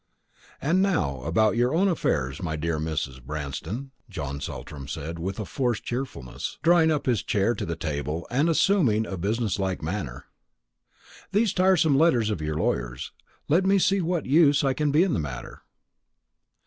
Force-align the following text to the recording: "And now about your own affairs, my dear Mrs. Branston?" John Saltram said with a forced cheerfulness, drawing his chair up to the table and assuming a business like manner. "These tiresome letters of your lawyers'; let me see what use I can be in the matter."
"And 0.59 0.81
now 0.81 1.21
about 1.21 1.55
your 1.57 1.75
own 1.75 1.87
affairs, 1.87 2.41
my 2.41 2.55
dear 2.55 2.79
Mrs. 2.79 3.21
Branston?" 3.21 3.91
John 4.09 4.41
Saltram 4.41 4.87
said 4.87 5.19
with 5.19 5.39
a 5.39 5.45
forced 5.45 5.83
cheerfulness, 5.83 6.57
drawing 6.63 6.89
his 7.05 7.21
chair 7.21 7.51
up 7.51 7.57
to 7.59 7.67
the 7.67 7.75
table 7.75 8.25
and 8.31 8.49
assuming 8.49 9.05
a 9.05 9.15
business 9.15 9.59
like 9.59 9.83
manner. 9.83 10.25
"These 11.33 11.53
tiresome 11.53 11.99
letters 11.99 12.31
of 12.31 12.41
your 12.41 12.55
lawyers'; 12.57 13.11
let 13.47 13.63
me 13.63 13.77
see 13.77 14.01
what 14.01 14.25
use 14.25 14.63
I 14.63 14.73
can 14.73 14.89
be 14.89 15.03
in 15.03 15.13
the 15.13 15.19
matter." 15.19 15.61